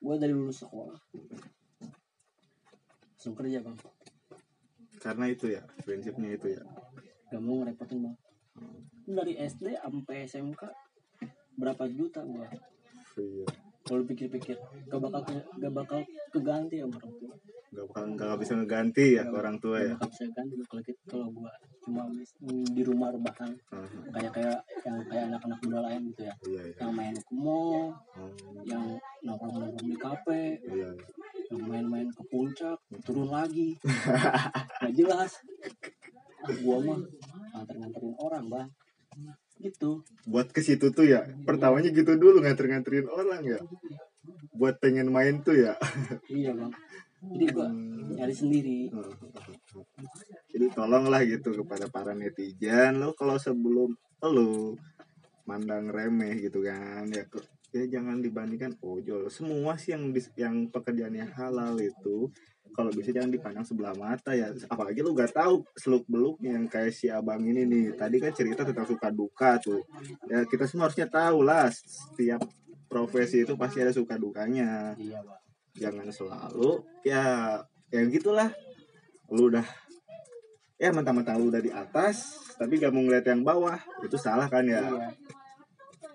[0.00, 0.96] Gue dari lulus sekolah.
[3.20, 3.76] Langsung kerja bang.
[4.96, 6.62] Karena itu ya prinsipnya itu ya.
[7.28, 8.16] Gak mau ngerepotin bang
[9.14, 10.62] dari SD sampai SMK
[11.60, 12.48] berapa juta gua.
[13.20, 13.46] Iya.
[13.80, 15.22] Kalau pikir-pikir gak bakal
[15.58, 17.34] gak bakal keganti sama orang tua.
[17.70, 19.94] Nggak bakal nggak bisa ngeganti ya ke orang tua ya?
[19.94, 22.02] gak bisa ganti kalau gitu kalau gua cuma
[22.74, 23.52] di rumah rebahan.
[23.70, 26.34] Aha, kayak kayak yang kayak anak-anak muda lain gitu ya.
[26.44, 26.76] Iya iya.
[26.82, 28.30] Yang main ke mall Oh,
[28.66, 28.84] yang
[29.22, 31.06] nongkrong nongkrong di kafe iya iya.
[31.50, 33.78] yang main-main ke puncak turun lagi.
[34.82, 35.32] Nggak jelas.
[36.42, 37.00] Ah gua mah
[37.54, 38.68] nganter-nganterin orang bang
[39.70, 40.02] gitu.
[40.26, 43.58] Buat ke situ tuh ya pertamanya gitu dulu nganter-nganterin orang ya.
[44.52, 45.78] Buat pengen main tuh ya.
[46.26, 46.72] Iya bang.
[47.20, 47.68] Jadi gua
[48.16, 48.80] nyari sendiri.
[50.50, 52.98] Jadi tolonglah gitu kepada para netizen.
[52.98, 53.94] Lo kalau sebelum
[54.26, 54.76] lo
[55.48, 58.76] mandang remeh gitu kan ya ke- ya jangan dibandingkan.
[58.82, 62.28] Ojol semua sih yang yang pekerjaannya halal itu
[62.80, 64.48] kalau bisa jangan dipandang sebelah mata ya.
[64.72, 67.92] Apalagi lu gak tahu seluk beluknya yang kayak si abang ini nih.
[67.92, 69.84] Tadi kan cerita tentang suka duka tuh.
[70.24, 72.40] Ya kita semua harusnya tahu lah setiap
[72.88, 74.96] profesi itu pasti ada suka dukanya.
[74.96, 75.20] Iya
[75.76, 77.60] jangan selalu ya
[77.92, 78.48] ya gitulah.
[79.28, 79.68] Lu udah
[80.80, 83.76] ya mentang-mentang lu udah di atas tapi gak mau ngeliat yang bawah.
[84.00, 84.80] Itu salah kan ya?
[84.80, 85.12] Iya.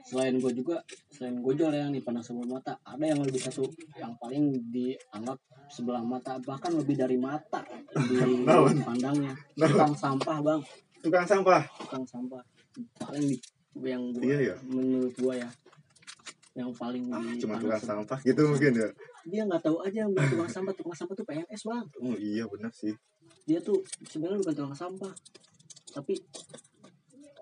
[0.05, 3.63] Selain gue juga, selain gojol yang dipandang sebelah mata, ada yang lebih satu
[3.95, 5.39] yang paling dianggap
[5.71, 7.63] sebelah mata, bahkan lebih dari mata
[7.95, 8.43] di
[8.87, 9.31] pandangnya.
[9.55, 10.61] Tukang sampah bang,
[10.99, 11.63] tukang sampah?
[11.79, 12.43] Tukang sampah.
[12.99, 13.39] Paling di,
[13.87, 14.55] yang gua, Iya, ya?
[14.67, 15.49] menurut gua ya,
[16.59, 18.89] yang paling Ah, cuma tukang sampah gitu mungkin ya?
[19.25, 21.85] Dia nggak tahu aja yang tukang sampah, tukang sampah tuh PNS bang.
[22.03, 22.91] oh iya benar sih.
[23.47, 25.13] Dia tuh sebenarnya bukan tukang sampah
[25.95, 26.19] tapi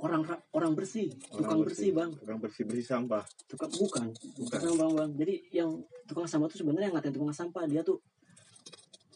[0.03, 2.11] orang orang bersih tukang bersih, bang.
[2.11, 3.23] tukang bersih bersih sampah.
[3.47, 4.59] Tukang bukan Bukan.
[4.75, 5.09] bang bang.
[5.15, 5.69] Jadi yang
[6.03, 8.03] tukang sampah tuh sebenarnya yang ngatain tukang sampah dia tuh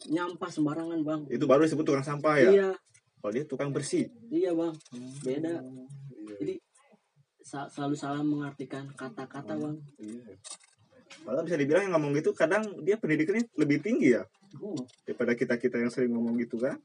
[0.08, 1.20] nyampah sembarangan bang.
[1.28, 2.50] Itu baru disebut tukang sampah ya?
[2.50, 2.70] Iya.
[3.20, 4.08] Kalau dia tukang bersih?
[4.32, 4.72] Iya bang.
[5.20, 5.60] Beda.
[5.60, 6.34] Iya.
[6.40, 6.54] jadi
[7.44, 9.76] sa- selalu salah mengartikan kata-kata bang.
[10.00, 10.24] Iya.
[11.20, 14.24] Padahal bisa dibilang yang ngomong gitu kadang dia pendidikannya lebih tinggi ya?
[14.64, 16.80] Oh, daripada kita kita yang sering ngomong gitu kan.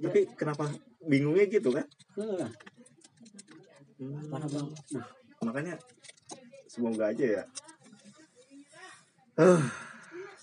[0.00, 0.08] Ya.
[0.08, 0.72] Tapi kenapa
[1.04, 1.84] bingungnya gitu kan?
[4.04, 5.06] Eh, parah bang Duh,
[5.42, 5.74] Makanya
[6.66, 7.44] semoga aja ya.
[9.34, 9.62] Ah,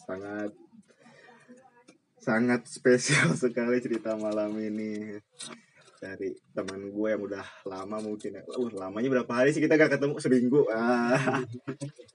[0.02, 0.52] sangat
[2.19, 5.17] sangat spesial sekali cerita malam ini
[6.00, 8.43] dari teman gue yang udah lama mungkin ya.
[8.50, 10.60] Uh, lamanya berapa hari sih kita gak ketemu seminggu.
[10.69, 11.39] Ah.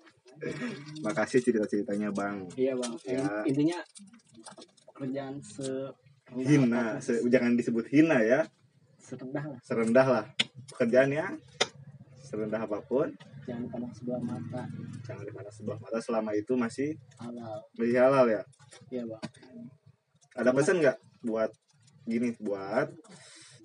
[1.04, 2.48] Makasih cerita-ceritanya Bang.
[2.54, 3.16] iya bang Ya.
[3.16, 3.78] In- intinya
[4.92, 5.64] pekerjaan se
[6.36, 8.40] hina se- jangan disebut hina ya
[9.04, 9.58] serendah lah.
[9.60, 10.24] Serendah lah.
[10.72, 11.24] Pekerjaannya
[12.24, 13.12] serendah apa pun.
[13.44, 14.62] Jangan pandang sebelah mata.
[15.04, 15.98] Jangan di mana sebelah mata.
[16.00, 17.60] Selama itu masih halal.
[17.76, 18.42] masih halal ya?
[18.88, 19.22] Iya bang.
[20.34, 21.50] Ada pesan nggak buat
[22.08, 22.88] gini buat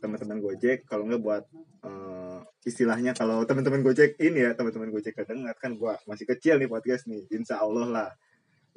[0.03, 0.83] teman-teman gojek?
[0.83, 1.43] Kalau nggak buat
[1.87, 6.67] eh, istilahnya kalau teman-teman gojek ini ya teman-teman gojek kedengar kan gua masih kecil nih
[6.67, 7.23] podcast nih.
[7.31, 8.09] Insya Allah lah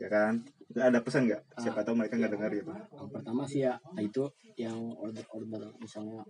[0.03, 0.35] ya kan?
[0.73, 1.43] Nggak ada pesan nggak?
[1.63, 2.73] Siapa tahu mereka nggak dengar gitu.
[2.75, 4.25] Yang pertama sih ya itu
[4.59, 6.27] yang order order misalnya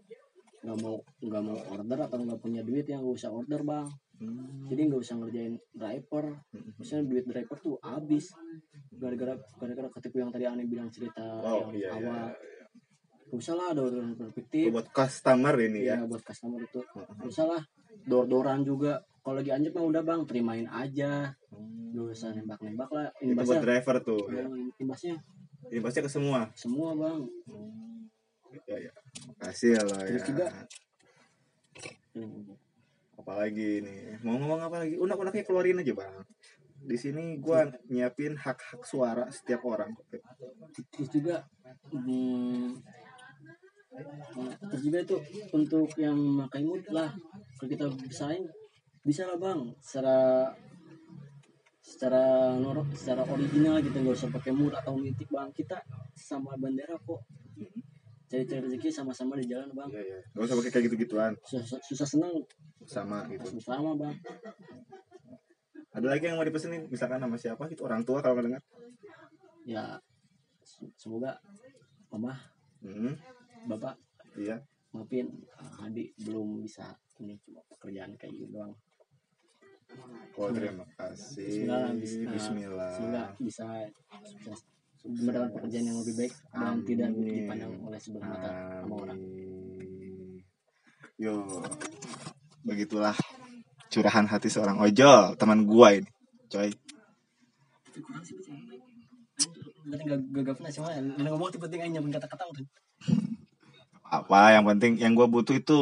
[0.62, 3.88] nggak mau nggak mau order atau nggak punya duit yang nggak usah order bang.
[4.22, 4.70] Hmm.
[4.70, 6.24] jadi nggak usah ngerjain driver.
[6.78, 8.30] Misalnya duit driver tuh habis.
[8.92, 12.30] Gara-gara gara-gara ketipu yang tadi aneh bilang cerita oh yang iya iya, awal.
[12.30, 12.66] iya.
[13.32, 16.06] Gak usah lah order order fiktif buat customer ini ya ya?
[16.06, 16.84] buat customer itu.
[16.92, 17.62] Gak usah lah.
[18.06, 21.30] Dor-doran juga kalau lagi anjep mah udah bang terimain aja.
[21.92, 23.08] Gak usah nembak-nembak lah.
[23.20, 24.22] Itu buat imbasnya driver tuh.
[24.32, 24.42] Ya.
[24.42, 24.46] ya,
[24.80, 25.14] imbasnya
[25.70, 26.50] ini pasti ke semua?
[26.58, 27.18] Semua bang.
[28.66, 28.92] Ya ya.
[29.38, 30.52] Makasih ya ya Terus juga-
[32.12, 32.44] Hmm.
[33.16, 35.00] apalagi nih mau ngomong apa lagi?
[35.00, 36.12] Unek-uneknya keluarin aja bang.
[36.82, 39.96] Di sini gua nyiapin hak-hak suara setiap orang.
[40.92, 41.40] Terus juga
[41.88, 42.76] hmm,
[44.68, 45.16] terus juga itu
[45.56, 47.12] untuk yang memakai mood lah.
[47.56, 48.44] Kalau kita bisain
[49.02, 49.60] bisa lah bang.
[49.78, 50.48] Secara
[51.82, 52.22] secara
[52.56, 53.96] norok secara original gitu.
[53.98, 55.50] Nggak usah pakai mood atau mitik bang.
[55.50, 55.82] Kita
[56.14, 57.22] sama bandera kok.
[58.26, 59.92] Cari cari rezeki sama-sama di jalan bang.
[59.92, 60.18] Iya, iya.
[60.32, 61.32] Gak usah pakai kayak gitu-gituan.
[61.44, 62.32] Susah, susah senang
[62.88, 63.44] sama gitu.
[63.60, 64.16] sama bang.
[65.92, 67.84] Ada lagi yang mau dipesenin, misalkan sama siapa gitu?
[67.84, 68.62] Orang tua kalau nggak dengar.
[69.62, 69.94] ya
[70.64, 71.38] se- semoga
[72.10, 72.34] mama
[72.82, 73.14] Hmm,
[73.70, 73.94] bapak
[74.34, 74.58] iya.
[74.90, 78.74] maafin uh, adik belum bisa ini cuma pekerjaan kayak gitu doang
[80.32, 81.68] Oh terima kasih.
[81.68, 82.92] Semoga bisa- Bismillah.
[82.96, 83.66] semoga bisa
[84.24, 84.60] sukses
[85.02, 86.86] mendapatkan pekerjaan yang lebih baik dan Amin.
[86.86, 88.50] tidak dipandang oleh sebelah mata
[88.80, 89.18] sama orang.
[91.18, 91.32] Yo,
[92.62, 93.16] begitulah
[93.92, 96.08] curahan hati seorang ojol teman gua ini,
[96.48, 96.70] coy.
[104.12, 105.78] apa yang penting yang gue butuh itu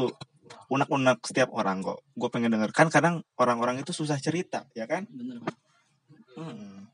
[0.70, 2.06] unek-unek setiap orang kok.
[2.14, 2.70] Gue pengen denger.
[2.70, 5.04] Kan kadang orang-orang itu susah cerita ya kan?
[5.10, 5.42] Bener
[6.38, 6.86] Hmm.